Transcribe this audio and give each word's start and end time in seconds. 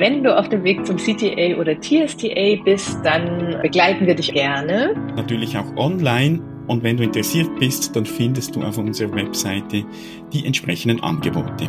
wenn 0.00 0.24
du 0.24 0.34
auf 0.34 0.48
dem 0.48 0.64
Weg 0.64 0.86
zum 0.86 0.96
CTA 0.96 1.60
oder 1.60 1.78
TSTA 1.78 2.56
bist, 2.64 2.98
dann 3.04 3.60
begleiten 3.60 4.06
wir 4.06 4.14
dich 4.14 4.32
gerne. 4.32 4.94
Natürlich 5.14 5.56
auch 5.58 5.76
online. 5.76 6.40
Und 6.68 6.82
wenn 6.82 6.96
du 6.96 7.04
interessiert 7.04 7.48
bist, 7.58 7.94
dann 7.94 8.06
findest 8.06 8.56
du 8.56 8.62
auf 8.62 8.78
unserer 8.78 9.14
Webseite 9.14 9.84
die 10.32 10.46
entsprechenden 10.46 11.02
Angebote. 11.02 11.68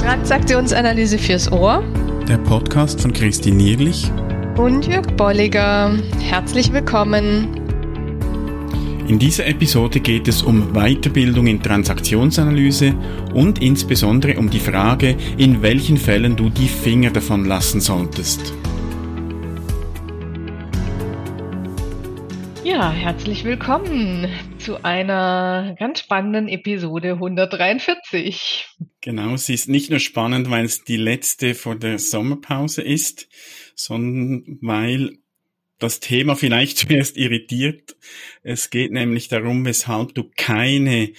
Transaktionsanalyse 0.00 1.18
fürs 1.18 1.52
Ohr. 1.52 1.84
Der 2.26 2.38
Podcast 2.38 3.00
von 3.00 3.12
Christine 3.12 3.56
Nierlich 3.56 4.10
und 4.56 4.88
Jörg 4.88 5.06
Bolliger. 5.16 5.96
Herzlich 6.20 6.72
willkommen. 6.72 7.67
In 9.08 9.18
dieser 9.18 9.46
Episode 9.46 10.00
geht 10.00 10.28
es 10.28 10.42
um 10.42 10.74
Weiterbildung 10.74 11.46
in 11.46 11.62
Transaktionsanalyse 11.62 12.92
und 13.32 13.62
insbesondere 13.62 14.38
um 14.38 14.50
die 14.50 14.60
Frage, 14.60 15.16
in 15.38 15.62
welchen 15.62 15.96
Fällen 15.96 16.36
du 16.36 16.50
die 16.50 16.68
Finger 16.68 17.10
davon 17.10 17.46
lassen 17.46 17.80
solltest. 17.80 18.52
Ja, 22.62 22.92
herzlich 22.92 23.44
willkommen 23.44 24.28
zu 24.58 24.84
einer 24.84 25.74
ganz 25.78 26.00
spannenden 26.00 26.46
Episode 26.46 27.12
143. 27.12 28.68
Genau, 29.00 29.36
sie 29.36 29.54
ist 29.54 29.70
nicht 29.70 29.88
nur 29.88 30.00
spannend, 30.00 30.50
weil 30.50 30.66
es 30.66 30.84
die 30.84 30.98
letzte 30.98 31.54
vor 31.54 31.76
der 31.76 31.98
Sommerpause 31.98 32.82
ist, 32.82 33.26
sondern 33.74 34.58
weil 34.60 35.16
das 35.78 36.00
Thema 36.00 36.36
vielleicht 36.36 36.78
zuerst 36.88 37.16
irritiert. 37.16 37.96
Es 38.42 38.70
geht 38.70 38.92
nämlich 38.92 39.28
darum, 39.28 39.64
weshalb 39.64 40.14
du 40.14 40.30
keine 40.36 41.12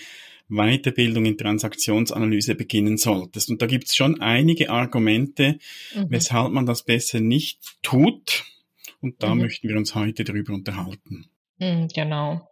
Weiterbildung 0.49 1.25
in 1.25 1.37
Transaktionsanalyse 1.37 2.55
beginnen 2.55 2.97
solltest. 2.97 3.49
Und 3.49 3.61
da 3.61 3.67
gibt 3.67 3.85
es 3.85 3.95
schon 3.95 4.19
einige 4.19 4.71
Argumente, 4.71 5.59
mhm. 5.95 6.07
weshalb 6.09 6.51
man 6.51 6.65
das 6.65 6.83
besser 6.83 7.19
nicht 7.19 7.59
tut. 7.83 8.43
Und 8.99 9.21
da 9.23 9.33
mhm. 9.33 9.41
möchten 9.41 9.69
wir 9.69 9.77
uns 9.77 9.95
heute 9.95 10.23
darüber 10.23 10.53
unterhalten. 10.53 11.29
Mhm, 11.59 11.87
genau. 11.93 12.48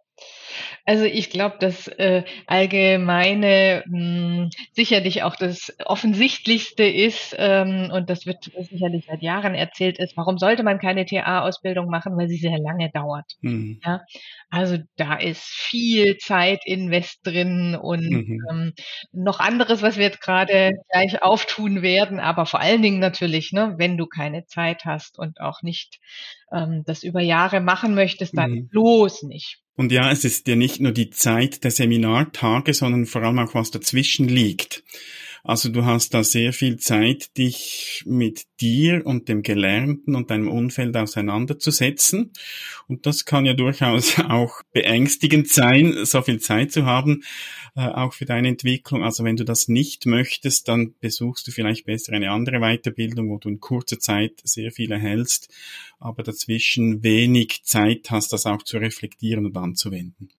Also 0.84 1.04
ich 1.04 1.28
glaube, 1.28 1.56
das 1.60 1.86
äh, 1.86 2.24
allgemeine 2.46 3.84
mh, 3.86 3.98
hm, 3.98 4.50
sicherlich 4.72 5.22
auch 5.22 5.36
das 5.36 5.76
Offensichtlichste 5.84 6.84
ist, 6.84 7.36
ähm, 7.38 7.90
und 7.92 8.08
das 8.08 8.24
wird 8.24 8.50
sicherlich 8.70 9.04
seit 9.06 9.22
Jahren 9.22 9.54
erzählt, 9.54 9.98
ist, 9.98 10.16
warum 10.16 10.38
sollte 10.38 10.62
man 10.62 10.78
keine 10.78 11.04
TA-Ausbildung 11.04 11.90
machen, 11.90 12.16
weil 12.16 12.28
sie 12.28 12.38
sehr 12.38 12.58
lange 12.58 12.90
dauert. 12.90 13.32
Mhm. 13.42 13.80
Ja? 13.84 14.00
Also 14.48 14.78
da 14.96 15.16
ist 15.16 15.42
viel 15.42 16.16
Zeit 16.16 16.60
invest 16.64 17.18
drin 17.22 17.76
und 17.80 18.08
mhm. 18.08 18.46
ähm, 18.50 18.72
noch 19.12 19.40
anderes, 19.40 19.82
was 19.82 19.98
wir 19.98 20.04
jetzt 20.04 20.22
gerade 20.22 20.72
gleich 20.90 21.22
auftun 21.22 21.82
werden, 21.82 22.18
aber 22.18 22.46
vor 22.46 22.60
allen 22.60 22.80
Dingen 22.80 22.98
natürlich, 22.98 23.52
ne, 23.52 23.74
wenn 23.76 23.98
du 23.98 24.06
keine 24.06 24.46
Zeit 24.46 24.86
hast 24.86 25.18
und 25.18 25.40
auch 25.40 25.60
nicht 25.62 26.00
ähm, 26.50 26.82
das 26.86 27.02
über 27.02 27.20
Jahre 27.20 27.60
machen 27.60 27.94
möchtest, 27.94 28.38
dann 28.38 28.52
mhm. 28.52 28.68
bloß 28.68 29.24
nicht. 29.24 29.60
Und 29.78 29.92
ja, 29.92 30.10
es 30.10 30.24
ist 30.24 30.48
ja 30.48 30.56
nicht 30.56 30.80
nur 30.80 30.90
die 30.90 31.10
Zeit 31.10 31.62
der 31.62 31.70
Seminartage, 31.70 32.74
sondern 32.74 33.06
vor 33.06 33.22
allem 33.22 33.38
auch 33.38 33.54
was 33.54 33.70
dazwischen 33.70 34.26
liegt. 34.26 34.82
Also 35.44 35.68
du 35.68 35.84
hast 35.84 36.14
da 36.14 36.24
sehr 36.24 36.52
viel 36.52 36.78
Zeit, 36.78 37.36
dich 37.36 38.02
mit 38.06 38.46
dir 38.60 39.06
und 39.06 39.28
dem 39.28 39.42
Gelernten 39.42 40.14
und 40.14 40.30
deinem 40.30 40.48
Umfeld 40.48 40.96
auseinanderzusetzen. 40.96 42.32
Und 42.86 43.06
das 43.06 43.24
kann 43.24 43.46
ja 43.46 43.54
durchaus 43.54 44.18
auch 44.28 44.62
beängstigend 44.72 45.48
sein, 45.48 46.04
so 46.04 46.22
viel 46.22 46.40
Zeit 46.40 46.72
zu 46.72 46.86
haben, 46.86 47.22
äh, 47.76 47.86
auch 47.86 48.14
für 48.14 48.24
deine 48.24 48.48
Entwicklung. 48.48 49.04
Also 49.04 49.24
wenn 49.24 49.36
du 49.36 49.44
das 49.44 49.68
nicht 49.68 50.06
möchtest, 50.06 50.68
dann 50.68 50.94
besuchst 51.00 51.46
du 51.46 51.52
vielleicht 51.52 51.86
besser 51.86 52.12
eine 52.12 52.30
andere 52.30 52.60
Weiterbildung, 52.60 53.30
wo 53.30 53.38
du 53.38 53.48
in 53.48 53.60
kurzer 53.60 53.98
Zeit 53.98 54.40
sehr 54.44 54.72
viel 54.72 54.90
erhältst, 54.90 55.48
aber 55.98 56.22
dazwischen 56.22 57.02
wenig 57.02 57.62
Zeit 57.64 58.10
hast, 58.10 58.32
das 58.32 58.46
auch 58.46 58.62
zu 58.62 58.78
reflektieren 58.78 59.46
und 59.46 59.56
anzuwenden. 59.56 60.30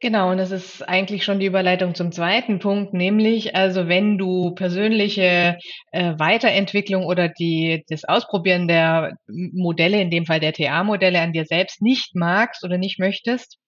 Genau, 0.00 0.30
und 0.30 0.38
das 0.38 0.52
ist 0.52 0.88
eigentlich 0.88 1.24
schon 1.24 1.40
die 1.40 1.46
Überleitung 1.46 1.96
zum 1.96 2.12
zweiten 2.12 2.60
Punkt, 2.60 2.94
nämlich 2.94 3.56
also 3.56 3.88
wenn 3.88 4.16
du 4.16 4.52
persönliche 4.54 5.58
äh, 5.90 6.14
Weiterentwicklung 6.16 7.04
oder 7.04 7.28
die 7.28 7.84
das 7.88 8.04
Ausprobieren 8.04 8.68
der 8.68 9.16
Modelle, 9.26 10.00
in 10.00 10.10
dem 10.10 10.24
Fall 10.24 10.38
der 10.38 10.52
TA-Modelle 10.52 11.20
an 11.20 11.32
dir 11.32 11.46
selbst 11.46 11.82
nicht 11.82 12.14
magst 12.14 12.62
oder 12.64 12.78
nicht 12.78 13.00
möchtest, 13.00 13.58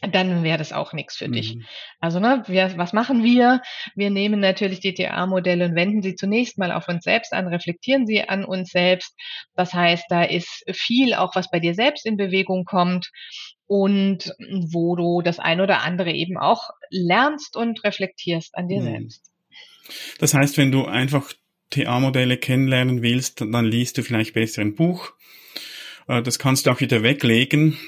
dann 0.00 0.42
wäre 0.42 0.56
das 0.56 0.72
auch 0.72 0.94
nichts 0.94 1.16
für 1.16 1.28
mhm. 1.28 1.32
dich. 1.32 1.58
Also, 2.00 2.18
ne, 2.18 2.44
wir, 2.46 2.78
was 2.78 2.94
machen 2.94 3.22
wir? 3.22 3.60
Wir 3.94 4.08
nehmen 4.08 4.40
natürlich 4.40 4.80
die 4.80 4.94
TA-Modelle 4.94 5.66
und 5.66 5.74
wenden 5.74 6.00
sie 6.00 6.14
zunächst 6.14 6.56
mal 6.56 6.72
auf 6.72 6.88
uns 6.88 7.04
selbst 7.04 7.34
an, 7.34 7.46
reflektieren 7.46 8.06
sie 8.06 8.26
an 8.26 8.46
uns 8.46 8.70
selbst. 8.70 9.14
Das 9.54 9.74
heißt, 9.74 10.04
da 10.08 10.22
ist 10.22 10.64
viel 10.72 11.12
auch, 11.12 11.34
was 11.34 11.50
bei 11.50 11.60
dir 11.60 11.74
selbst 11.74 12.06
in 12.06 12.16
Bewegung 12.16 12.64
kommt 12.64 13.10
und 13.68 14.34
wo 14.48 14.96
du 14.96 15.22
das 15.22 15.38
ein 15.38 15.60
oder 15.60 15.82
andere 15.82 16.10
eben 16.10 16.36
auch 16.36 16.70
lernst 16.90 17.56
und 17.56 17.84
reflektierst 17.84 18.56
an 18.56 18.66
dir 18.66 18.80
mhm. 18.80 18.84
selbst. 18.84 19.30
Das 20.18 20.34
heißt, 20.34 20.56
wenn 20.56 20.72
du 20.72 20.86
einfach 20.86 21.32
TA-Modelle 21.70 22.38
kennenlernen 22.38 23.02
willst, 23.02 23.40
dann 23.42 23.64
liest 23.66 23.98
du 23.98 24.02
vielleicht 24.02 24.34
besser 24.34 24.62
ein 24.62 24.74
Buch. 24.74 25.12
Äh, 26.08 26.22
das 26.22 26.38
kannst 26.38 26.66
du 26.66 26.70
auch 26.70 26.80
wieder 26.80 27.02
weglegen. 27.02 27.78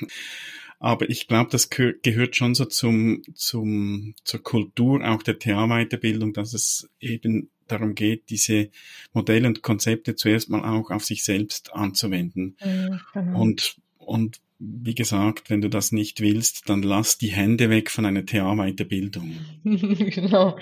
Aber 0.78 1.08
ich 1.10 1.28
glaube, 1.28 1.50
das 1.50 1.69
gehört 1.69 2.36
schon 2.36 2.54
so 2.54 2.64
zum, 2.64 3.22
zum, 3.34 4.14
zur 4.24 4.42
Kultur 4.42 5.06
auch 5.06 5.22
der 5.22 5.38
TA-Weiterbildung, 5.38 6.32
dass 6.32 6.54
es 6.54 6.88
eben 7.00 7.50
darum 7.69 7.94
geht, 7.94 8.30
diese 8.30 8.70
Modelle 9.12 9.46
und 9.46 9.62
Konzepte 9.62 10.16
zuerst 10.16 10.48
mal 10.48 10.64
auch 10.64 10.90
auf 10.90 11.04
sich 11.04 11.22
selbst 11.22 11.74
anzuwenden. 11.74 12.56
Mhm, 12.64 13.00
genau. 13.12 13.40
Und, 13.40 13.76
und 13.98 14.40
wie 14.60 14.94
gesagt, 14.94 15.48
wenn 15.48 15.62
du 15.62 15.69
das 15.69 15.91
nicht 15.91 16.21
willst, 16.21 16.69
dann 16.69 16.82
lass 16.82 17.16
die 17.16 17.32
Hände 17.32 17.71
weg 17.71 17.91
von 17.91 18.04
einer 18.04 18.26
TA-Weiterbildung. 18.26 19.32
genau. 19.65 20.59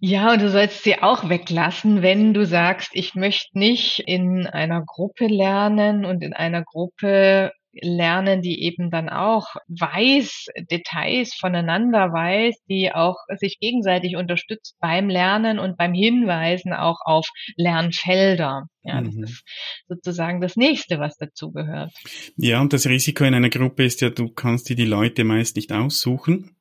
Ja, 0.00 0.32
und 0.32 0.42
du 0.42 0.50
sollst 0.50 0.84
sie 0.84 1.00
auch 1.00 1.28
weglassen, 1.28 2.02
wenn 2.02 2.34
du 2.34 2.44
sagst, 2.44 2.90
ich 2.92 3.14
möchte 3.14 3.58
nicht 3.58 4.00
in 4.00 4.46
einer 4.46 4.84
Gruppe 4.84 5.26
lernen 5.26 6.04
und 6.04 6.22
in 6.22 6.32
einer 6.32 6.64
Gruppe 6.64 7.52
lernen, 7.72 8.42
die 8.42 8.62
eben 8.62 8.90
dann 8.90 9.08
auch 9.08 9.54
weiß, 9.68 10.46
Details 10.70 11.34
voneinander 11.34 12.12
weiß, 12.12 12.56
die 12.68 12.92
auch 12.92 13.16
sich 13.36 13.58
gegenseitig 13.60 14.16
unterstützt 14.16 14.76
beim 14.80 15.08
Lernen 15.08 15.58
und 15.58 15.76
beim 15.76 15.92
Hinweisen 15.92 16.72
auch 16.72 17.00
auf 17.04 17.28
Lernfelder. 17.56 18.68
Ja, 18.82 19.02
das 19.02 19.14
mhm. 19.14 19.24
ist 19.24 19.44
sozusagen 19.88 20.40
das 20.40 20.56
nächste, 20.56 20.98
was 20.98 21.16
dazugehört. 21.16 21.92
Ja, 22.36 22.60
und 22.60 22.72
das 22.72 22.86
Risiko 22.86 23.24
in 23.24 23.34
einer 23.34 23.50
Gruppe 23.50 23.84
ist 23.84 24.00
ja, 24.00 24.10
du 24.10 24.30
kannst 24.30 24.68
dir 24.68 24.76
die 24.76 24.84
Leute 24.84 25.24
meist 25.24 25.56
nicht 25.56 25.72
aussuchen. 25.72 26.56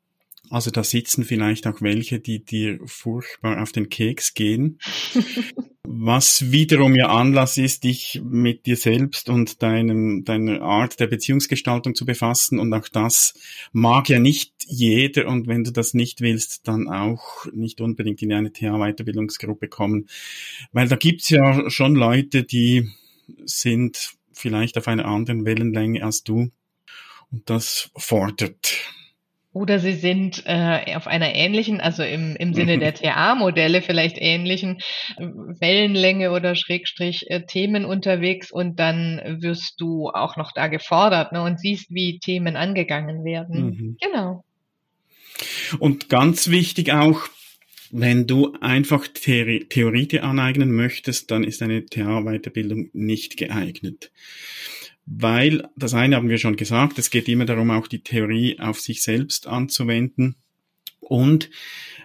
Also 0.49 0.71
da 0.71 0.83
sitzen 0.83 1.23
vielleicht 1.25 1.67
auch 1.67 1.81
welche, 1.81 2.19
die 2.19 2.43
dir 2.43 2.79
furchtbar 2.85 3.61
auf 3.61 3.71
den 3.71 3.89
Keks 3.89 4.33
gehen. 4.33 4.79
was 5.89 6.51
wiederum 6.51 6.95
ja 6.95 7.07
Anlass 7.07 7.57
ist, 7.57 7.85
dich 7.85 8.21
mit 8.21 8.65
dir 8.65 8.75
selbst 8.75 9.29
und 9.29 9.63
deinem, 9.63 10.25
deiner 10.25 10.61
Art 10.61 10.99
der 10.99 11.07
Beziehungsgestaltung 11.07 11.95
zu 11.95 12.05
befassen. 12.05 12.59
Und 12.59 12.73
auch 12.73 12.89
das 12.89 13.33
mag 13.71 14.09
ja 14.09 14.19
nicht 14.19 14.53
jeder. 14.65 15.27
Und 15.27 15.47
wenn 15.47 15.63
du 15.63 15.71
das 15.71 15.93
nicht 15.93 16.19
willst, 16.19 16.67
dann 16.67 16.89
auch 16.89 17.45
nicht 17.53 17.79
unbedingt 17.79 18.21
in 18.21 18.33
eine 18.33 18.51
TA-Weiterbildungsgruppe 18.51 19.69
kommen. 19.69 20.07
Weil 20.73 20.89
da 20.89 20.97
gibt's 20.97 21.29
ja 21.29 21.69
schon 21.69 21.95
Leute, 21.95 22.43
die 22.43 22.89
sind 23.45 24.11
vielleicht 24.33 24.77
auf 24.77 24.89
einer 24.89 25.05
anderen 25.05 25.45
Wellenlänge 25.45 26.03
als 26.03 26.23
du. 26.23 26.51
Und 27.31 27.49
das 27.49 27.91
fordert 27.95 28.77
oder 29.57 29.79
sie 29.79 29.93
sind 29.93 30.43
äh, 30.45 30.95
auf 30.95 31.07
einer 31.07 31.33
ähnlichen, 31.33 31.81
also 31.81 32.03
im, 32.03 32.35
im 32.35 32.53
Sinne 32.53 32.77
der 32.77 32.93
TA-Modelle 32.93 33.81
vielleicht 33.81 34.17
ähnlichen 34.19 34.77
äh, 35.17 35.25
Wellenlänge 35.25 36.31
oder 36.31 36.55
Schrägstrich 36.55 37.25
äh, 37.29 37.43
Themen 37.45 37.83
unterwegs 37.83 38.51
und 38.51 38.79
dann 38.79 39.39
wirst 39.41 39.81
du 39.81 40.09
auch 40.09 40.37
noch 40.37 40.51
da 40.53 40.67
gefordert 40.67 41.31
ne, 41.31 41.41
und 41.41 41.59
siehst, 41.59 41.89
wie 41.89 42.19
Themen 42.19 42.55
angegangen 42.55 43.25
werden. 43.25 43.65
Mhm. 43.65 43.97
Genau. 43.99 44.43
Und 45.79 46.07
ganz 46.09 46.49
wichtig 46.49 46.93
auch, 46.93 47.27
wenn 47.89 48.27
du 48.27 48.53
einfach 48.61 49.07
Theorie, 49.07 49.65
Theorie 49.65 50.19
aneignen 50.19 50.71
möchtest, 50.71 51.31
dann 51.31 51.43
ist 51.43 51.63
eine 51.63 51.85
TA-Weiterbildung 51.85 52.89
nicht 52.93 53.37
geeignet 53.37 54.11
weil 55.07 55.67
das 55.77 55.93
eine 55.93 56.17
haben 56.17 56.29
wir 56.29 56.37
schon 56.37 56.57
gesagt, 56.57 56.99
es 56.99 57.09
geht 57.09 57.29
immer 57.29 57.45
darum, 57.45 57.71
auch 57.71 57.87
die 57.87 58.03
Theorie 58.03 58.59
auf 58.59 58.79
sich 58.81 59.01
selbst 59.01 59.47
anzuwenden. 59.47 60.35
Und 60.99 61.49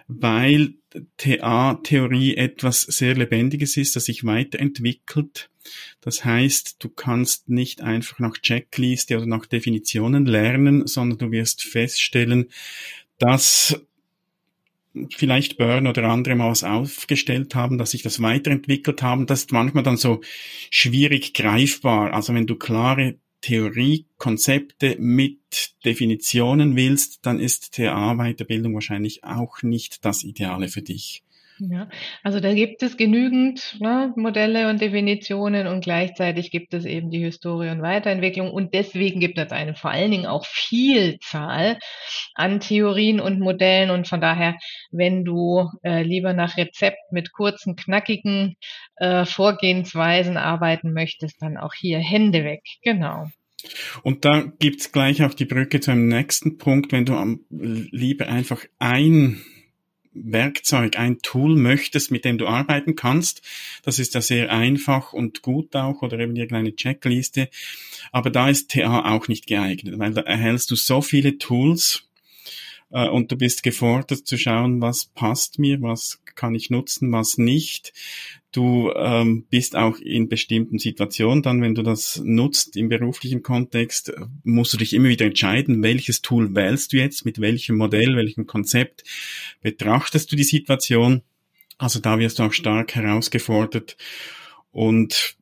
weil 0.07 0.75
TA-Theorie 1.17 2.37
etwas 2.37 2.81
sehr 2.81 3.15
Lebendiges 3.15 3.75
ist, 3.75 3.97
das 3.97 4.05
sich 4.05 4.23
weiterentwickelt. 4.23 5.49
Das 5.99 6.23
heißt, 6.23 6.77
du 6.79 6.89
kannst 6.89 7.49
nicht 7.49 7.81
einfach 7.81 8.19
nach 8.19 8.37
Checkliste 8.37 9.17
oder 9.17 9.25
nach 9.25 9.45
Definitionen 9.47 10.25
lernen, 10.25 10.87
sondern 10.87 11.19
du 11.19 11.31
wirst 11.31 11.63
feststellen, 11.63 12.49
dass 13.17 13.81
vielleicht 15.09 15.57
Burn 15.57 15.87
oder 15.87 16.03
andere 16.03 16.35
mal 16.35 16.51
was 16.51 16.63
aufgestellt 16.63 17.55
haben, 17.55 17.77
dass 17.77 17.91
sich 17.91 18.03
das 18.03 18.21
weiterentwickelt 18.21 19.01
haben, 19.01 19.25
das 19.25 19.41
ist 19.41 19.51
manchmal 19.51 19.83
dann 19.83 19.97
so 19.97 20.21
schwierig 20.69 21.33
greifbar. 21.33 22.13
Also 22.13 22.33
wenn 22.33 22.47
du 22.47 22.55
klare 22.55 23.15
Theoriekonzepte 23.41 24.95
mit 24.99 25.75
Definitionen 25.83 26.75
willst, 26.75 27.25
dann 27.25 27.39
ist 27.39 27.73
TA-Weiterbildung 27.73 28.73
wahrscheinlich 28.73 29.23
auch 29.23 29.61
nicht 29.63 30.05
das 30.05 30.23
Ideale 30.23 30.69
für 30.69 30.81
dich. 30.81 31.23
Ja, 31.69 31.87
also 32.23 32.41
da 32.41 32.53
gibt 32.53 32.83
es 32.83 32.97
genügend 32.97 33.77
ne, 33.79 34.11
Modelle 34.17 34.69
und 34.69 34.81
Definitionen 34.81 35.67
und 35.67 35.81
gleichzeitig 35.81 36.51
gibt 36.51 36.73
es 36.73 36.83
eben 36.83 37.09
die 37.09 37.23
Historie 37.23 37.69
und 37.69 37.81
Weiterentwicklung 37.81 38.51
und 38.51 38.73
deswegen 38.73 39.21
gibt 39.21 39.37
es 39.37 39.51
eine 39.51 39.73
vor 39.73 39.91
allen 39.91 40.11
Dingen 40.11 40.25
auch 40.25 40.45
Vielzahl 40.45 41.79
an 42.35 42.59
Theorien 42.59 43.21
und 43.21 43.39
Modellen 43.39 43.91
und 43.91 44.09
von 44.09 44.19
daher, 44.19 44.57
wenn 44.91 45.23
du 45.23 45.69
äh, 45.83 46.03
lieber 46.03 46.33
nach 46.33 46.57
Rezept 46.57 47.11
mit 47.11 47.31
kurzen, 47.31 47.77
knackigen 47.77 48.57
äh, 48.97 49.23
Vorgehensweisen 49.23 50.35
arbeiten 50.35 50.91
möchtest, 50.91 51.41
dann 51.41 51.55
auch 51.55 51.73
hier 51.73 51.99
Hände 51.99 52.43
weg. 52.43 52.63
Genau. 52.81 53.27
Und 54.01 54.25
da 54.25 54.51
gibt's 54.59 54.91
gleich 54.91 55.23
auch 55.23 55.33
die 55.33 55.45
Brücke 55.45 55.79
zu 55.79 55.91
einem 55.91 56.09
nächsten 56.09 56.57
Punkt, 56.57 56.91
wenn 56.91 57.05
du 57.05 57.15
am, 57.15 57.45
lieber 57.49 58.27
einfach 58.27 58.65
ein 58.79 59.41
Werkzeug, 60.13 60.97
ein 60.97 61.19
Tool 61.19 61.55
möchtest, 61.55 62.11
mit 62.11 62.25
dem 62.25 62.37
du 62.37 62.47
arbeiten 62.47 62.95
kannst. 62.95 63.41
Das 63.83 63.99
ist 63.99 64.13
ja 64.13 64.21
sehr 64.21 64.51
einfach 64.51 65.13
und 65.13 65.41
gut 65.41 65.75
auch 65.75 66.01
oder 66.01 66.19
eben 66.19 66.35
die 66.35 66.47
kleine 66.47 66.75
Checkliste. 66.75 67.49
Aber 68.11 68.29
da 68.29 68.49
ist 68.49 68.71
TA 68.71 69.13
auch 69.13 69.27
nicht 69.27 69.47
geeignet, 69.47 69.97
weil 69.97 70.13
da 70.13 70.21
erhältst 70.21 70.71
du 70.71 70.75
so 70.75 71.01
viele 71.01 71.37
Tools 71.37 72.07
äh, 72.93 73.09
und 73.09 73.31
du 73.31 73.35
bist 73.35 73.63
gefordert 73.63 74.25
zu 74.25 74.37
schauen, 74.37 74.79
was 74.79 75.05
passt 75.05 75.59
mir, 75.59 75.81
was 75.81 76.21
kann 76.35 76.55
ich 76.55 76.69
nutzen, 76.69 77.11
was 77.11 77.37
nicht. 77.37 77.91
Du 78.51 78.91
ähm, 78.95 79.45
bist 79.49 79.75
auch 79.75 79.97
in 79.97 80.29
bestimmten 80.29 80.77
Situationen 80.77 81.41
dann, 81.41 81.61
wenn 81.61 81.73
du 81.73 81.81
das 81.81 82.21
nutzt 82.23 82.77
im 82.77 82.87
beruflichen 82.87 83.41
Kontext, 83.41 84.13
musst 84.43 84.73
du 84.73 84.77
dich 84.77 84.93
immer 84.93 85.09
wieder 85.09 85.25
entscheiden, 85.25 85.81
welches 85.81 86.21
Tool 86.21 86.55
wählst 86.55 86.93
du 86.93 86.97
jetzt, 86.97 87.25
mit 87.25 87.41
welchem 87.41 87.77
Modell, 87.77 88.15
welchem 88.15 88.45
Konzept 88.45 89.03
betrachtest 89.61 90.31
du 90.31 90.35
die 90.35 90.43
Situation. 90.43 91.23
Also 91.79 91.99
da 91.99 92.19
wirst 92.19 92.37
du 92.37 92.43
auch 92.43 92.53
stark 92.53 92.93
herausgefordert 92.93 93.97
und 94.71 95.35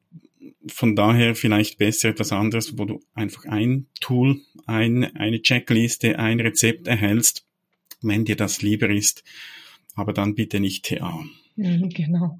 von 0.67 0.95
daher 0.95 1.35
vielleicht 1.35 1.77
besser 1.77 2.09
etwas 2.09 2.31
anderes, 2.31 2.77
wo 2.77 2.85
du 2.85 2.99
einfach 3.13 3.45
ein 3.45 3.87
Tool, 3.99 4.41
ein, 4.65 5.15
eine 5.15 5.41
Checkliste, 5.41 6.19
ein 6.19 6.39
Rezept 6.39 6.87
erhältst, 6.87 7.45
wenn 8.01 8.25
dir 8.25 8.35
das 8.35 8.61
lieber 8.61 8.89
ist. 8.89 9.23
Aber 9.95 10.13
dann 10.13 10.35
bitte 10.35 10.59
nicht 10.59 10.85
TA. 10.85 11.23
Mhm, 11.55 11.89
genau. 11.89 12.39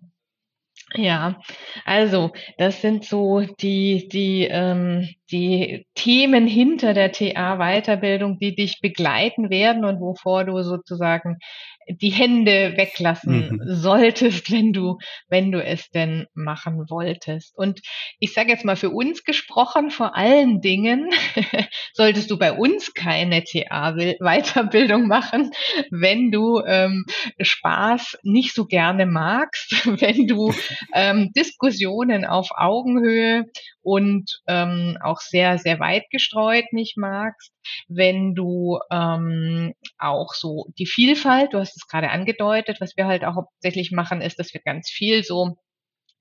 Ja, 0.96 1.42
also 1.86 2.32
das 2.58 2.82
sind 2.82 3.06
so 3.06 3.42
die, 3.42 4.10
die, 4.10 4.48
ähm, 4.50 5.08
die 5.32 5.86
Themen 5.96 6.48
hinter 6.48 6.94
der 6.94 7.14
TA-Weiterbildung, 7.14 8.40
die 8.40 8.56
dich 8.56 8.82
begleiten 8.82 9.50
werden 9.50 9.86
und 9.86 10.02
wovor 10.02 10.44
du 10.44 10.62
sozusagen 10.64 11.38
die 12.00 12.10
Hände 12.10 12.74
weglassen 12.78 13.60
mhm. 13.60 13.62
solltest, 13.66 14.52
wenn 14.52 14.74
du, 14.74 14.98
wenn 15.28 15.52
du 15.52 15.64
es 15.64 15.90
denn 15.90 16.28
machen 16.34 16.86
wolltest. 16.90 17.58
Und 17.58 17.82
ich 18.20 18.34
sage 18.34 18.50
jetzt 18.50 18.66
mal 18.66 18.76
für 18.76 18.90
uns 18.90 19.24
gesprochen, 19.24 19.92
vor 19.92 20.16
allen 20.16 20.62
Dingen 20.62 21.10
solltest 21.94 22.32
du 22.32 22.38
bei 22.38 22.54
uns 22.54 22.94
keine 22.94 23.44
TA-Weiterbildung 23.44 25.08
machen, 25.08 25.52
wenn 25.90 26.32
du 26.32 26.62
ähm, 26.66 27.06
Spaß 27.40 28.20
nicht 28.24 28.54
so 28.54 28.66
gerne 28.66 29.06
magst, 29.06 29.86
wenn 30.02 30.28
du 30.28 30.54
ähm, 30.94 31.32
Diskussionen 31.36 32.26
auf 32.26 32.50
Augenhöhe 32.56 33.46
und 33.82 34.42
ähm, 34.48 34.98
auch 35.04 35.20
sehr, 35.20 35.58
sehr 35.58 35.80
weit 35.80 36.04
gestreut 36.10 36.66
nicht 36.72 36.98
magst, 36.98 37.52
wenn 37.88 38.36
du 38.36 38.80
ähm, 38.92 39.74
auch 39.98 40.34
so 40.34 40.68
die 40.78 40.86
Vielfalt, 40.86 41.54
du 41.54 41.60
hast 41.60 41.76
es 41.76 41.88
gerade 41.88 42.10
angedeutet, 42.10 42.82
was 42.82 42.96
wir 42.98 43.08
halt 43.08 43.24
auch 43.24 43.36
hauptsächlich 43.36 43.92
machen, 43.92 44.22
ist, 44.22 44.40
dass 44.40 44.54
wir 44.54 44.62
ganz 44.62 44.90
viel 44.90 45.24
so 45.24 45.58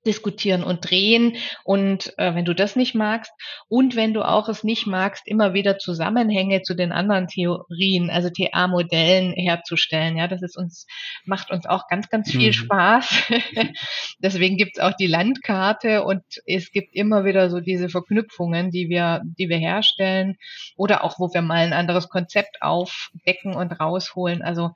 diskutieren 0.07 0.65
und 0.65 0.89
drehen 0.89 1.37
und 1.65 2.15
äh, 2.19 2.35
wenn 2.35 2.45
du 2.45 2.55
das 2.55 2.75
nicht 2.75 2.95
magst 2.95 3.33
und 3.69 3.97
wenn 3.97 4.15
du 4.15 4.23
auch 4.23 4.49
es 4.49 4.65
nicht 4.65 4.87
magst, 4.87 5.27
immer 5.27 5.53
wieder 5.53 5.79
Zusammenhänge 5.79 6.63
zu 6.63 6.75
den 6.75 6.91
anderen 6.91 7.27
Theorien, 7.29 8.11
also 8.11 8.31
TA-Modellen 8.31 9.33
herzustellen. 9.33 10.17
Ja, 10.17 10.27
das 10.27 10.43
ist 10.43 10.57
uns, 10.57 10.87
macht 11.25 11.51
uns 11.51 11.67
auch 11.67 11.87
ganz, 11.89 12.09
ganz 12.09 12.31
viel 12.31 12.49
mhm. 12.49 12.55
Spaß. 12.55 13.25
Deswegen 14.19 14.57
gibt's 14.57 14.79
auch 14.79 14.95
die 14.95 15.07
Landkarte 15.07 16.05
und 16.05 16.23
es 16.47 16.73
gibt 16.73 16.95
immer 16.95 17.25
wieder 17.25 17.51
so 17.51 17.61
diese 17.61 17.89
Verknüpfungen, 17.89 18.71
die 18.71 18.89
wir, 18.89 19.23
die 19.25 19.49
wir 19.49 19.59
herstellen 19.59 20.37
oder 20.77 21.05
auch, 21.05 21.19
wo 21.19 21.33
wir 21.33 21.43
mal 21.43 21.67
ein 21.67 21.73
anderes 21.75 22.09
Konzept 22.09 22.63
aufdecken 22.63 23.55
und 23.55 23.73
rausholen. 23.73 24.41
Also 24.41 24.71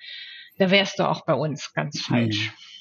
da 0.59 0.71
wärst 0.71 0.99
du 0.99 1.09
auch 1.09 1.25
bei 1.25 1.35
uns 1.35 1.73
ganz 1.73 2.03
falsch. 2.03 2.51
Mhm. 2.51 2.74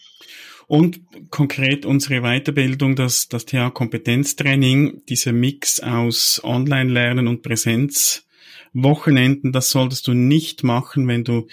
Und 0.67 1.01
konkret 1.29 1.85
unsere 1.85 2.21
Weiterbildung, 2.21 2.95
das, 2.95 3.29
das 3.29 3.45
Thema 3.45 3.69
Kompetenztraining, 3.69 5.03
dieser 5.07 5.33
Mix 5.33 5.79
aus 5.79 6.41
Online-Lernen 6.43 7.27
und 7.27 7.41
Präsenzwochenenden, 7.41 9.51
das 9.51 9.69
solltest 9.69 10.07
du 10.07 10.13
nicht 10.13 10.63
machen, 10.63 11.07
wenn 11.07 11.23
du 11.23 11.47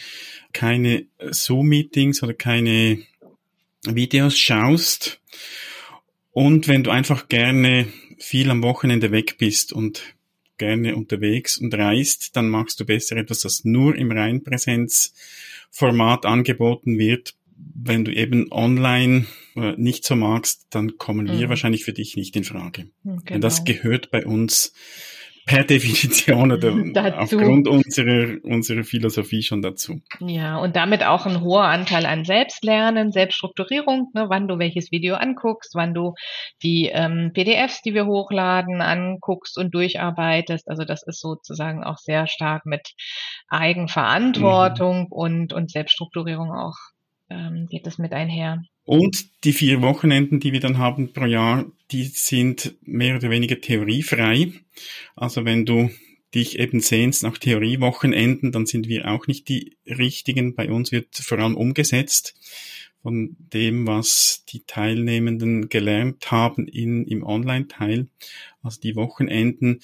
keine 0.52 1.06
Zoom-Meetings 1.30 2.22
oder 2.22 2.34
keine 2.34 2.98
Videos 3.84 4.38
schaust. 4.38 5.20
Und 6.32 6.68
wenn 6.68 6.84
du 6.84 6.90
einfach 6.90 7.28
gerne 7.28 7.86
viel 8.18 8.50
am 8.50 8.62
Wochenende 8.62 9.10
weg 9.10 9.38
bist 9.38 9.72
und 9.72 10.14
gerne 10.58 10.94
unterwegs 10.94 11.58
und 11.58 11.74
reist, 11.74 12.36
dann 12.36 12.50
machst 12.50 12.78
du 12.80 12.84
besser 12.84 13.16
etwas, 13.16 13.40
das 13.40 13.64
nur 13.64 13.96
im 13.96 14.12
Reinpräsenzformat 14.12 16.26
angeboten 16.26 16.98
wird, 16.98 17.34
wenn 17.74 18.04
du 18.04 18.12
eben 18.12 18.50
online 18.50 19.26
äh, 19.56 19.74
nicht 19.76 20.04
so 20.04 20.16
magst, 20.16 20.66
dann 20.70 20.98
kommen 20.98 21.26
wir 21.26 21.46
mhm. 21.46 21.48
wahrscheinlich 21.48 21.84
für 21.84 21.92
dich 21.92 22.16
nicht 22.16 22.36
in 22.36 22.44
Frage. 22.44 22.90
Genau. 23.04 23.40
Das 23.40 23.64
gehört 23.64 24.10
bei 24.10 24.24
uns 24.24 24.72
per 25.46 25.64
Definition 25.64 26.52
oder 26.52 26.70
dazu. 26.92 27.36
aufgrund 27.36 27.66
unserer, 27.66 28.36
unserer 28.44 28.84
Philosophie 28.84 29.42
schon 29.42 29.62
dazu. 29.62 30.00
Ja, 30.20 30.58
und 30.58 30.76
damit 30.76 31.04
auch 31.04 31.26
ein 31.26 31.40
hoher 31.40 31.64
Anteil 31.64 32.06
an 32.06 32.24
Selbstlernen, 32.24 33.10
Selbststrukturierung, 33.10 34.10
ne, 34.14 34.26
wann 34.28 34.46
du 34.46 34.58
welches 34.58 34.92
Video 34.92 35.16
anguckst, 35.16 35.74
wann 35.74 35.94
du 35.94 36.14
die 36.62 36.90
ähm, 36.92 37.32
PDFs, 37.32 37.82
die 37.82 37.94
wir 37.94 38.06
hochladen, 38.06 38.80
anguckst 38.80 39.58
und 39.58 39.74
durcharbeitest. 39.74 40.68
Also 40.68 40.84
das 40.84 41.02
ist 41.04 41.20
sozusagen 41.20 41.82
auch 41.82 41.98
sehr 41.98 42.26
stark 42.26 42.66
mit 42.66 42.92
Eigenverantwortung 43.48 45.02
mhm. 45.02 45.06
und, 45.12 45.52
und 45.52 45.70
Selbststrukturierung 45.70 46.52
auch 46.52 46.76
ähm, 47.30 47.66
geht 47.70 47.86
das 47.86 47.98
mit 47.98 48.12
einher. 48.12 48.62
Und 48.84 49.44
die 49.44 49.52
vier 49.52 49.82
Wochenenden, 49.82 50.40
die 50.40 50.52
wir 50.52 50.60
dann 50.60 50.78
haben 50.78 51.12
pro 51.12 51.24
Jahr, 51.24 51.66
die 51.90 52.04
sind 52.04 52.74
mehr 52.82 53.16
oder 53.16 53.30
weniger 53.30 53.60
theoriefrei. 53.60 54.52
Also 55.16 55.44
wenn 55.44 55.64
du 55.64 55.90
dich 56.34 56.58
eben 56.58 56.80
sehnst 56.80 57.22
nach 57.22 57.38
Theoriewochenenden, 57.38 58.52
dann 58.52 58.66
sind 58.66 58.88
wir 58.88 59.08
auch 59.10 59.26
nicht 59.26 59.48
die 59.48 59.76
richtigen. 59.86 60.54
Bei 60.54 60.70
uns 60.70 60.92
wird 60.92 61.16
vor 61.16 61.38
allem 61.38 61.56
umgesetzt 61.56 62.34
von 63.02 63.36
dem, 63.38 63.86
was 63.86 64.44
die 64.48 64.64
Teilnehmenden 64.66 65.68
gelernt 65.68 66.30
haben 66.30 66.68
in, 66.68 67.04
im 67.06 67.22
Online-Teil. 67.22 68.08
Also 68.62 68.80
die 68.80 68.94
Wochenenden, 68.94 69.80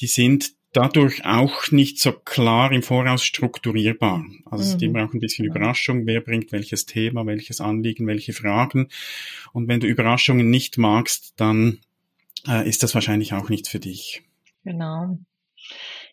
die 0.00 0.06
sind 0.06 0.54
dadurch 0.74 1.24
auch 1.24 1.70
nicht 1.70 1.98
so 1.98 2.12
klar 2.12 2.70
im 2.72 2.82
Voraus 2.82 3.24
strukturierbar. 3.24 4.24
Also 4.44 4.76
mhm. 4.76 4.82
immer 4.82 5.04
auch 5.04 5.14
ein 5.14 5.20
bisschen 5.20 5.46
Überraschung, 5.46 6.06
wer 6.06 6.20
bringt 6.20 6.52
welches 6.52 6.84
Thema, 6.84 7.24
welches 7.26 7.60
Anliegen, 7.60 8.06
welche 8.06 8.32
Fragen. 8.32 8.88
Und 9.52 9.68
wenn 9.68 9.80
du 9.80 9.86
Überraschungen 9.86 10.50
nicht 10.50 10.76
magst, 10.76 11.34
dann 11.36 11.78
äh, 12.46 12.68
ist 12.68 12.82
das 12.82 12.94
wahrscheinlich 12.94 13.32
auch 13.32 13.48
nichts 13.48 13.68
für 13.68 13.80
dich. 13.80 14.22
Genau. 14.64 15.18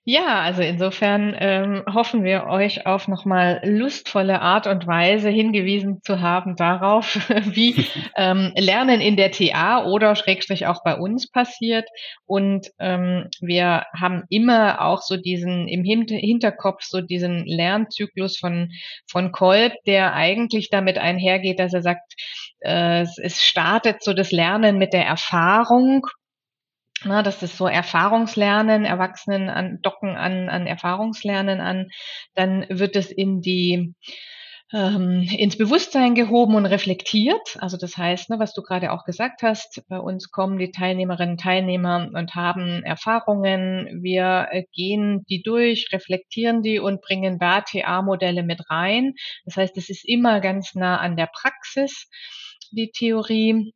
Ja, 0.03 0.41
also 0.41 0.63
insofern 0.63 1.35
ähm, 1.37 1.83
hoffen 1.93 2.23
wir 2.23 2.45
euch 2.47 2.87
auf 2.87 3.07
nochmal 3.07 3.61
lustvolle 3.63 4.41
Art 4.41 4.65
und 4.65 4.87
Weise 4.87 5.29
hingewiesen 5.29 6.01
zu 6.01 6.21
haben 6.21 6.55
darauf, 6.55 7.19
wie 7.45 7.85
ähm, 8.17 8.51
Lernen 8.55 8.99
in 8.99 9.15
der 9.15 9.31
TA 9.31 9.85
oder 9.85 10.15
Schrägstrich 10.15 10.65
auch 10.65 10.83
bei 10.83 10.95
uns 10.95 11.29
passiert. 11.29 11.87
Und 12.25 12.71
ähm, 12.79 13.29
wir 13.41 13.83
haben 13.95 14.23
immer 14.29 14.81
auch 14.81 15.03
so 15.03 15.17
diesen 15.17 15.67
im 15.67 15.83
Hinterkopf 15.83 16.81
so 16.81 17.01
diesen 17.01 17.45
Lernzyklus 17.45 18.39
von 18.39 18.71
von 19.07 19.31
Kolb, 19.31 19.73
der 19.85 20.15
eigentlich 20.15 20.71
damit 20.71 20.97
einhergeht, 20.97 21.59
dass 21.59 21.75
er 21.75 21.83
sagt, 21.83 22.15
äh, 22.61 23.01
es 23.21 23.39
startet 23.39 24.01
so 24.03 24.13
das 24.13 24.31
Lernen 24.31 24.79
mit 24.79 24.93
der 24.93 25.05
Erfahrung 25.05 26.07
na, 27.03 27.23
das 27.23 27.41
ist 27.41 27.57
so 27.57 27.67
Erfahrungslernen, 27.67 28.85
Erwachsenen 28.85 29.49
an, 29.49 29.79
docken 29.81 30.15
an, 30.15 30.49
an 30.49 30.67
Erfahrungslernen 30.67 31.59
an. 31.59 31.89
Dann 32.35 32.65
wird 32.69 32.95
es 32.95 33.11
in 33.11 33.41
die 33.41 33.95
ähm, 34.73 35.27
ins 35.37 35.57
Bewusstsein 35.57 36.15
gehoben 36.15 36.55
und 36.55 36.65
reflektiert. 36.65 37.57
Also 37.59 37.77
das 37.77 37.97
heißt, 37.97 38.29
ne, 38.29 38.39
was 38.39 38.53
du 38.53 38.61
gerade 38.61 38.91
auch 38.91 39.03
gesagt 39.03 39.41
hast, 39.41 39.83
bei 39.89 39.99
uns 39.99 40.31
kommen 40.31 40.57
die 40.57 40.71
Teilnehmerinnen 40.71 41.33
und 41.33 41.41
Teilnehmer 41.41 42.09
und 42.13 42.35
haben 42.35 42.83
Erfahrungen. 42.83 44.01
Wir 44.01 44.47
äh, 44.51 44.63
gehen 44.71 45.25
die 45.29 45.41
durch, 45.41 45.89
reflektieren 45.91 46.61
die 46.61 46.79
und 46.79 47.01
bringen 47.01 47.37
BTA-Modelle 47.37 48.43
mit 48.43 48.69
rein. 48.69 49.13
Das 49.45 49.57
heißt, 49.57 49.77
es 49.77 49.89
ist 49.89 50.07
immer 50.07 50.39
ganz 50.39 50.73
nah 50.73 50.97
an 50.97 51.17
der 51.17 51.27
Praxis, 51.27 52.09
die 52.71 52.91
Theorie. 52.91 53.73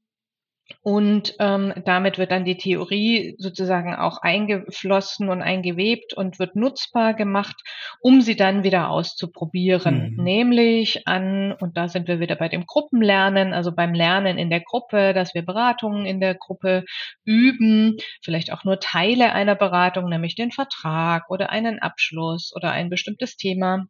Und 0.82 1.36
ähm, 1.40 1.74
damit 1.86 2.18
wird 2.18 2.32
dann 2.32 2.46
die 2.46 2.58
Theorie 2.58 3.36
sozusagen 3.38 3.96
auch 3.96 4.22
eingeflossen 4.22 5.30
und 5.30 5.42
eingewebt 5.42 6.14
und 6.14 6.40
wird 6.40 6.56
nutzbar 6.56 7.14
gemacht, 7.14 7.56
um 8.00 8.22
sie 8.22 8.36
dann 8.36 8.64
wieder 8.64 8.90
auszuprobieren. 8.90 10.16
Mhm. 10.16 10.24
Nämlich 10.24 11.08
an, 11.08 11.54
und 11.54 11.78
da 11.78 11.88
sind 11.88 12.08
wir 12.08 12.20
wieder 12.20 12.36
bei 12.36 12.50
dem 12.50 12.66
Gruppenlernen, 12.66 13.54
also 13.54 13.72
beim 13.74 13.94
Lernen 13.94 14.38
in 14.38 14.50
der 14.50 14.62
Gruppe, 14.62 15.14
dass 15.14 15.34
wir 15.34 15.44
Beratungen 15.44 16.06
in 16.06 16.20
der 16.20 16.36
Gruppe 16.36 16.86
üben, 17.24 17.98
vielleicht 18.24 18.52
auch 18.52 18.64
nur 18.64 18.80
Teile 18.80 19.34
einer 19.34 19.56
Beratung, 19.56 20.10
nämlich 20.10 20.36
den 20.36 20.52
Vertrag 20.52 21.30
oder 21.30 21.50
einen 21.52 21.80
Abschluss 21.80 22.52
oder 22.56 22.72
ein 22.72 22.90
bestimmtes 22.90 23.38
Thema. 23.38 23.86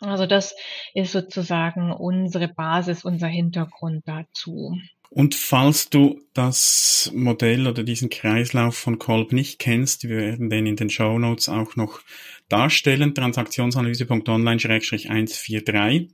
Also 0.00 0.26
das 0.26 0.54
ist 0.94 1.12
sozusagen 1.12 1.92
unsere 1.92 2.48
Basis, 2.48 3.04
unser 3.04 3.28
Hintergrund 3.28 4.02
dazu. 4.06 4.76
Und 5.12 5.34
falls 5.34 5.90
du 5.90 6.20
das 6.34 7.10
Modell 7.12 7.66
oder 7.66 7.82
diesen 7.82 8.10
Kreislauf 8.10 8.76
von 8.76 9.00
Kolb 9.00 9.32
nicht 9.32 9.58
kennst, 9.58 10.04
wir 10.04 10.16
werden 10.16 10.50
den 10.50 10.66
in 10.66 10.76
den 10.76 10.88
Show 10.88 11.18
Notes 11.18 11.48
auch 11.48 11.74
noch 11.74 12.00
darstellen, 12.48 13.12
transaktionsanalyse.online-143. 13.14 16.10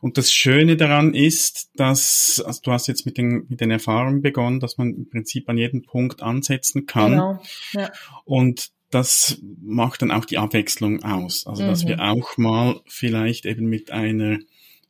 Und 0.00 0.16
das 0.16 0.32
Schöne 0.32 0.78
daran 0.78 1.12
ist, 1.12 1.72
dass, 1.74 2.42
also 2.44 2.60
du 2.62 2.72
hast 2.72 2.88
jetzt 2.88 3.04
mit 3.04 3.18
den, 3.18 3.44
mit 3.48 3.60
den 3.60 3.70
Erfahrungen 3.70 4.22
begonnen, 4.22 4.60
dass 4.60 4.78
man 4.78 4.94
im 4.94 5.10
Prinzip 5.10 5.46
an 5.50 5.58
jedem 5.58 5.82
Punkt 5.82 6.22
ansetzen 6.22 6.86
kann. 6.86 7.10
Genau. 7.10 7.42
Ja. 7.72 7.92
Und 8.24 8.70
das 8.94 9.40
macht 9.60 10.02
dann 10.02 10.10
auch 10.10 10.24
die 10.24 10.38
Abwechslung 10.38 11.02
aus. 11.02 11.46
Also, 11.46 11.66
dass 11.66 11.84
mhm. 11.84 11.88
wir 11.88 12.00
auch 12.00 12.36
mal 12.36 12.80
vielleicht 12.86 13.46
eben 13.46 13.66
mit 13.66 13.90
einer 13.90 14.38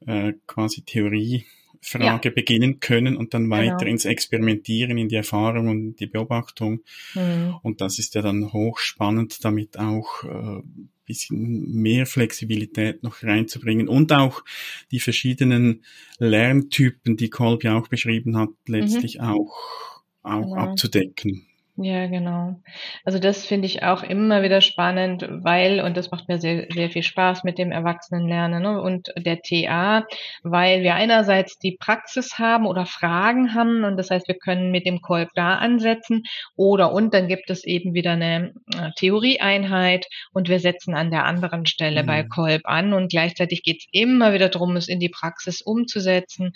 äh, 0.06 0.34
quasi 0.46 0.82
Theorie 0.82 1.46
Frage 1.84 2.28
ja. 2.28 2.34
beginnen 2.34 2.78
können 2.78 3.16
und 3.16 3.34
dann 3.34 3.50
weiter 3.50 3.78
genau. 3.78 3.90
ins 3.90 4.04
Experimentieren, 4.04 4.98
in 4.98 5.08
die 5.08 5.16
Erfahrung 5.16 5.68
und 5.68 5.96
die 5.96 6.06
Beobachtung. 6.06 6.82
Mhm. 7.14 7.56
Und 7.62 7.80
das 7.80 7.98
ist 7.98 8.14
ja 8.14 8.22
dann 8.22 8.52
hochspannend, 8.52 9.44
damit 9.44 9.78
auch 9.78 10.22
äh, 10.22 10.62
bisschen 11.04 11.72
mehr 11.72 12.06
Flexibilität 12.06 13.02
noch 13.02 13.22
reinzubringen 13.22 13.88
und 13.88 14.12
auch 14.12 14.44
die 14.92 15.00
verschiedenen 15.00 15.84
Lerntypen, 16.18 17.16
die 17.16 17.30
Colby 17.30 17.68
auch 17.68 17.88
beschrieben 17.88 18.36
hat, 18.36 18.50
letztlich 18.66 19.18
mhm. 19.18 19.24
auch, 19.24 20.02
auch 20.22 20.42
genau. 20.42 20.56
abzudecken. 20.56 21.46
Ja, 21.76 22.06
genau. 22.06 22.60
Also 23.02 23.18
das 23.18 23.46
finde 23.46 23.64
ich 23.64 23.82
auch 23.82 24.02
immer 24.02 24.42
wieder 24.42 24.60
spannend, 24.60 25.26
weil, 25.30 25.80
und 25.80 25.96
das 25.96 26.10
macht 26.10 26.28
mir 26.28 26.38
sehr, 26.38 26.66
sehr 26.70 26.90
viel 26.90 27.02
Spaß 27.02 27.44
mit 27.44 27.56
dem 27.56 27.72
Erwachsenenlernen 27.72 28.62
ne, 28.62 28.82
und 28.82 29.10
der 29.16 29.40
TA, 29.40 30.04
weil 30.42 30.82
wir 30.82 30.96
einerseits 30.96 31.58
die 31.58 31.78
Praxis 31.80 32.38
haben 32.38 32.66
oder 32.66 32.84
Fragen 32.84 33.54
haben 33.54 33.84
und 33.84 33.96
das 33.96 34.10
heißt, 34.10 34.28
wir 34.28 34.34
können 34.34 34.70
mit 34.70 34.84
dem 34.84 35.00
Kolb 35.00 35.30
da 35.34 35.54
ansetzen 35.54 36.24
oder 36.56 36.92
und 36.92 37.14
dann 37.14 37.26
gibt 37.26 37.48
es 37.48 37.64
eben 37.64 37.94
wieder 37.94 38.12
eine 38.12 38.52
äh, 38.74 38.90
Theorieeinheit 38.96 40.06
und 40.34 40.50
wir 40.50 40.60
setzen 40.60 40.94
an 40.94 41.10
der 41.10 41.24
anderen 41.24 41.64
Stelle 41.64 42.02
mhm. 42.02 42.06
bei 42.06 42.22
Kolb 42.22 42.62
an 42.64 42.92
und 42.92 43.10
gleichzeitig 43.10 43.62
geht 43.62 43.78
es 43.78 43.86
immer 43.92 44.34
wieder 44.34 44.50
darum, 44.50 44.76
es 44.76 44.88
in 44.88 45.00
die 45.00 45.08
Praxis 45.08 45.62
umzusetzen, 45.62 46.52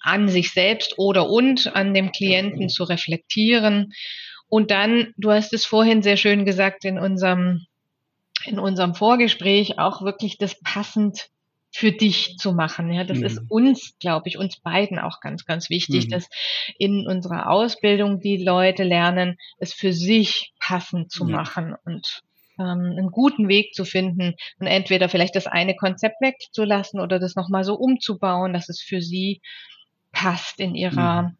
an 0.00 0.28
sich 0.28 0.52
selbst 0.52 0.98
oder 0.98 1.30
und 1.30 1.74
an 1.74 1.94
dem 1.94 2.12
Klienten 2.12 2.68
zu 2.68 2.84
reflektieren. 2.84 3.92
Und 4.50 4.70
dann, 4.70 5.14
du 5.16 5.30
hast 5.30 5.54
es 5.54 5.64
vorhin 5.64 6.02
sehr 6.02 6.18
schön 6.18 6.44
gesagt 6.44 6.84
in 6.84 6.98
unserem, 6.98 7.66
in 8.44 8.58
unserem 8.58 8.94
Vorgespräch, 8.94 9.78
auch 9.78 10.02
wirklich 10.02 10.36
das 10.36 10.60
passend 10.60 11.30
für 11.72 11.92
dich 11.92 12.36
zu 12.36 12.52
machen. 12.52 12.92
Ja, 12.92 13.04
das 13.04 13.18
mhm. 13.18 13.24
ist 13.24 13.40
uns, 13.48 13.96
glaube 14.00 14.28
ich, 14.28 14.36
uns 14.36 14.58
beiden 14.58 14.98
auch 14.98 15.20
ganz, 15.20 15.46
ganz 15.46 15.70
wichtig, 15.70 16.06
mhm. 16.06 16.10
dass 16.10 16.28
in 16.78 17.06
unserer 17.06 17.48
Ausbildung 17.48 18.20
die 18.20 18.42
Leute 18.42 18.82
lernen, 18.82 19.38
es 19.58 19.72
für 19.72 19.92
sich 19.92 20.52
passend 20.58 21.12
zu 21.12 21.28
ja. 21.28 21.36
machen 21.36 21.76
und 21.84 22.22
ähm, 22.58 22.96
einen 22.98 23.10
guten 23.12 23.48
Weg 23.48 23.72
zu 23.72 23.84
finden 23.84 24.34
und 24.58 24.66
entweder 24.66 25.08
vielleicht 25.08 25.36
das 25.36 25.46
eine 25.46 25.76
Konzept 25.76 26.20
wegzulassen 26.20 26.98
oder 26.98 27.20
das 27.20 27.36
nochmal 27.36 27.62
so 27.62 27.74
umzubauen, 27.74 28.52
dass 28.52 28.68
es 28.68 28.80
für 28.80 29.00
sie 29.00 29.40
passt 30.10 30.58
in 30.58 30.74
ihrer 30.74 31.22
mhm. 31.22 31.36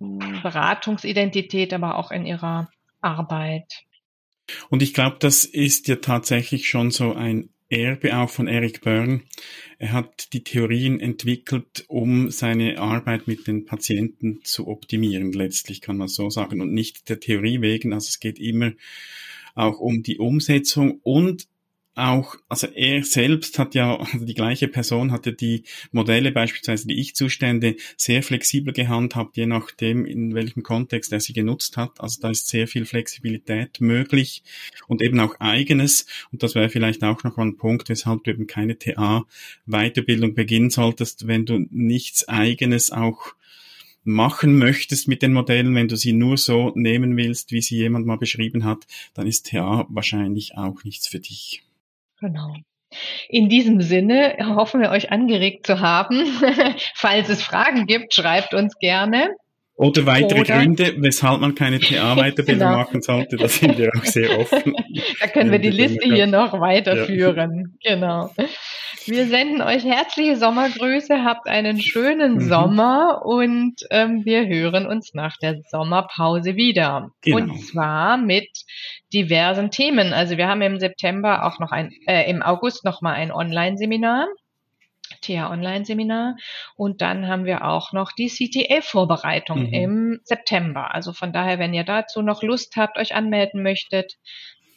Beratungsidentität, 0.00 1.72
aber 1.72 1.96
auch 1.96 2.10
in 2.10 2.26
ihrer 2.26 2.70
Arbeit. 3.00 3.84
Und 4.68 4.82
ich 4.82 4.94
glaube, 4.94 5.16
das 5.20 5.44
ist 5.44 5.88
ja 5.88 5.96
tatsächlich 5.96 6.68
schon 6.68 6.90
so 6.90 7.14
ein 7.14 7.50
Erbe 7.68 8.16
auch 8.16 8.28
von 8.28 8.48
Eric 8.48 8.80
Byrne. 8.80 9.20
Er 9.78 9.92
hat 9.92 10.32
die 10.32 10.42
Theorien 10.42 10.98
entwickelt, 10.98 11.84
um 11.86 12.30
seine 12.30 12.78
Arbeit 12.78 13.28
mit 13.28 13.46
den 13.46 13.64
Patienten 13.64 14.40
zu 14.42 14.66
optimieren, 14.66 15.32
letztlich 15.32 15.80
kann 15.80 15.96
man 15.96 16.08
so 16.08 16.30
sagen, 16.30 16.60
und 16.60 16.72
nicht 16.72 17.08
der 17.08 17.20
Theorie 17.20 17.60
wegen. 17.60 17.92
Also 17.92 18.08
es 18.08 18.18
geht 18.18 18.40
immer 18.40 18.72
auch 19.54 19.78
um 19.78 20.02
die 20.02 20.18
Umsetzung 20.18 21.00
und 21.02 21.46
auch, 22.00 22.36
also 22.48 22.66
er 22.66 23.04
selbst 23.04 23.58
hat 23.58 23.74
ja, 23.74 23.96
also 23.96 24.24
die 24.24 24.34
gleiche 24.34 24.68
Person 24.68 25.12
hatte 25.12 25.32
die 25.32 25.64
Modelle, 25.92 26.32
beispielsweise 26.32 26.88
die 26.88 27.00
Ich-Zustände, 27.00 27.76
sehr 27.96 28.22
flexibel 28.22 28.72
gehandhabt, 28.72 29.36
je 29.36 29.46
nachdem, 29.46 30.06
in 30.06 30.34
welchem 30.34 30.62
Kontext 30.62 31.12
er 31.12 31.20
sie 31.20 31.32
genutzt 31.32 31.76
hat. 31.76 32.00
Also 32.00 32.20
da 32.20 32.30
ist 32.30 32.48
sehr 32.48 32.66
viel 32.66 32.86
Flexibilität 32.86 33.80
möglich 33.80 34.42
und 34.88 35.02
eben 35.02 35.20
auch 35.20 35.38
eigenes. 35.38 36.06
Und 36.32 36.42
das 36.42 36.54
wäre 36.54 36.70
vielleicht 36.70 37.04
auch 37.04 37.22
noch 37.24 37.38
ein 37.38 37.56
Punkt, 37.56 37.88
weshalb 37.88 38.24
du 38.24 38.30
eben 38.30 38.46
keine 38.46 38.78
TA-Weiterbildung 38.78 40.34
beginnen 40.34 40.70
solltest, 40.70 41.26
wenn 41.26 41.46
du 41.46 41.66
nichts 41.70 42.28
eigenes 42.28 42.90
auch 42.90 43.34
machen 44.02 44.56
möchtest 44.56 45.08
mit 45.08 45.22
den 45.22 45.32
Modellen, 45.32 45.74
wenn 45.74 45.88
du 45.88 45.96
sie 45.96 46.12
nur 46.12 46.36
so 46.36 46.72
nehmen 46.74 47.16
willst, 47.16 47.52
wie 47.52 47.60
sie 47.60 47.76
jemand 47.76 48.06
mal 48.06 48.16
beschrieben 48.16 48.64
hat, 48.64 48.86
dann 49.14 49.26
ist 49.26 49.50
TA 49.50 49.86
wahrscheinlich 49.90 50.56
auch 50.56 50.84
nichts 50.84 51.06
für 51.06 51.20
dich. 51.20 51.62
Genau. 52.20 52.54
In 53.28 53.48
diesem 53.48 53.80
Sinne 53.80 54.36
hoffen 54.56 54.80
wir 54.80 54.90
euch 54.90 55.12
angeregt 55.12 55.66
zu 55.66 55.80
haben. 55.80 56.24
Falls 56.94 57.28
es 57.28 57.42
Fragen 57.42 57.86
gibt, 57.86 58.14
schreibt 58.14 58.52
uns 58.52 58.76
gerne. 58.78 59.30
Oder 59.80 60.04
weitere 60.04 60.40
Oder, 60.40 60.58
Gründe, 60.58 60.94
weshalb 60.98 61.40
man 61.40 61.54
keine 61.54 61.80
TA-Weiterbildung 61.80 62.68
genau. 62.68 62.76
machen 62.76 63.00
sollte, 63.00 63.36
da 63.36 63.48
sind 63.48 63.78
wir 63.78 63.90
auch 63.96 64.04
sehr 64.04 64.38
offen. 64.38 64.74
Da 65.20 65.28
können 65.28 65.50
wir 65.50 65.58
die 65.58 65.70
Liste 65.70 66.04
hier 66.04 66.26
noch 66.26 66.52
weiterführen. 66.60 67.76
Ja. 67.80 67.94
Genau. 67.94 68.30
Wir 69.06 69.26
senden 69.26 69.62
euch 69.62 69.84
herzliche 69.84 70.36
Sommergrüße, 70.36 71.24
habt 71.24 71.48
einen 71.48 71.80
schönen 71.80 72.34
mhm. 72.34 72.40
Sommer 72.40 73.22
und 73.24 73.76
ähm, 73.90 74.24
wir 74.24 74.46
hören 74.46 74.86
uns 74.86 75.14
nach 75.14 75.36
der 75.38 75.60
Sommerpause 75.70 76.56
wieder. 76.56 77.10
Genau. 77.22 77.36
Und 77.38 77.60
zwar 77.64 78.18
mit 78.18 78.50
diversen 79.12 79.70
Themen. 79.70 80.12
Also 80.12 80.36
wir 80.36 80.48
haben 80.48 80.62
im 80.62 80.78
September 80.78 81.46
auch 81.46 81.58
noch 81.58 81.72
ein, 81.72 81.92
äh, 82.06 82.30
im 82.30 82.42
August 82.42 82.84
noch 82.84 83.02
mal 83.02 83.14
ein 83.14 83.32
Online-Seminar. 83.32 84.26
TH 85.22 85.50
Online-Seminar. 85.50 86.36
Und 86.76 87.00
dann 87.00 87.26
haben 87.26 87.44
wir 87.44 87.64
auch 87.64 87.92
noch 87.92 88.12
die 88.12 88.28
CTA-Vorbereitung 88.28 89.66
mhm. 89.66 89.72
im 89.72 90.20
September. 90.24 90.94
Also 90.94 91.12
von 91.12 91.32
daher, 91.32 91.58
wenn 91.58 91.74
ihr 91.74 91.84
dazu 91.84 92.22
noch 92.22 92.42
Lust 92.42 92.76
habt, 92.76 92.96
euch 92.96 93.14
anmelden 93.14 93.62
möchtet, 93.62 94.14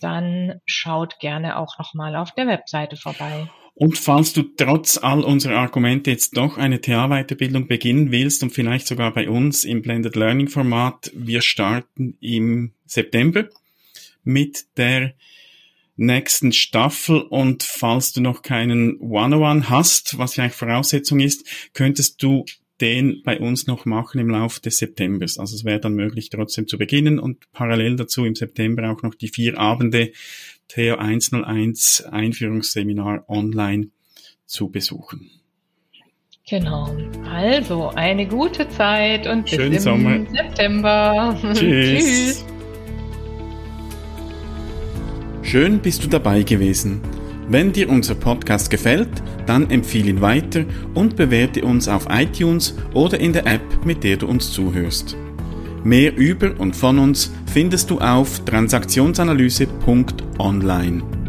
dann 0.01 0.59
schaut 0.65 1.19
gerne 1.19 1.57
auch 1.57 1.77
nochmal 1.77 2.15
auf 2.15 2.31
der 2.33 2.47
Webseite 2.47 2.97
vorbei. 2.97 3.47
Und 3.75 3.97
falls 3.97 4.33
du 4.33 4.43
trotz 4.43 4.99
all 4.99 5.23
unserer 5.23 5.57
Argumente 5.57 6.11
jetzt 6.11 6.37
doch 6.37 6.57
eine 6.57 6.79
TA-Weiterbildung 6.79 7.67
beginnen 7.67 8.11
willst 8.11 8.43
und 8.43 8.51
vielleicht 8.51 8.85
sogar 8.85 9.11
bei 9.13 9.29
uns 9.29 9.63
im 9.63 9.81
Blended 9.81 10.15
Learning 10.15 10.47
Format, 10.47 11.09
wir 11.15 11.41
starten 11.41 12.15
im 12.19 12.73
September 12.85 13.45
mit 14.23 14.65
der 14.77 15.13
nächsten 15.95 16.51
Staffel 16.51 17.21
und 17.21 17.63
falls 17.63 18.13
du 18.13 18.21
noch 18.21 18.41
keinen 18.41 18.99
One-on-One 18.99 19.69
hast, 19.69 20.17
was 20.17 20.35
ja 20.35 20.43
eigentlich 20.43 20.57
Voraussetzung 20.57 21.19
ist, 21.19 21.45
könntest 21.73 22.21
du 22.23 22.45
den 22.81 23.21
bei 23.23 23.39
uns 23.39 23.67
noch 23.67 23.85
machen 23.85 24.19
im 24.19 24.29
Laufe 24.29 24.59
des 24.59 24.77
Septembers. 24.79 25.37
Also 25.37 25.55
es 25.55 25.63
wäre 25.63 25.79
dann 25.79 25.93
möglich, 25.93 26.29
trotzdem 26.29 26.67
zu 26.67 26.77
beginnen 26.77 27.19
und 27.19 27.51
parallel 27.51 27.95
dazu 27.95 28.25
im 28.25 28.35
September 28.35 28.91
auch 28.91 29.03
noch 29.03 29.15
die 29.15 29.27
vier 29.27 29.59
Abende 29.59 30.11
Theo 30.67 30.95
101 30.95 32.03
Einführungsseminar 32.11 33.29
online 33.29 33.89
zu 34.45 34.69
besuchen. 34.69 35.29
Genau. 36.49 36.93
Also 37.29 37.89
eine 37.89 38.27
gute 38.27 38.67
Zeit 38.69 39.27
und 39.27 39.49
Schönen 39.49 39.69
bis 39.69 39.85
im 39.85 40.03
Sommer. 40.03 40.25
September. 40.29 41.39
Tschüss. 41.53 41.59
Tschüss. 41.59 42.52
Schön 45.53 45.77
bist 45.77 46.03
du 46.03 46.07
dabei 46.07 46.41
gewesen. 46.41 46.99
Wenn 47.47 47.71
dir 47.71 47.87
unser 47.87 48.15
Podcast 48.15 48.71
gefällt, 48.71 49.21
dann 49.45 49.69
empfehle 49.69 50.09
ihn 50.09 50.19
weiter 50.19 50.65
und 50.95 51.15
bewerte 51.15 51.63
uns 51.63 51.87
auf 51.87 52.07
iTunes 52.09 52.75
oder 52.95 53.19
in 53.19 53.33
der 53.33 53.45
App, 53.45 53.85
mit 53.85 54.03
der 54.03 54.17
du 54.17 54.25
uns 54.25 54.51
zuhörst. 54.51 55.15
Mehr 55.83 56.17
über 56.17 56.59
und 56.59 56.75
von 56.75 56.97
uns 56.97 57.31
findest 57.53 57.91
du 57.91 57.99
auf 57.99 58.43
transaktionsanalyse.online. 58.45 61.22